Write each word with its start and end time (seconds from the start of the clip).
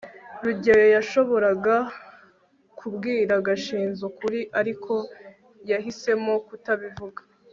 rugeyo 0.45 0.87
yashoboraga 0.95 1.75
kubwira 2.79 3.33
gashinzi 3.47 4.01
ukuri, 4.09 4.39
ariko 4.59 4.93
yahisemo 5.69 6.33
kutabivuga 6.47 7.21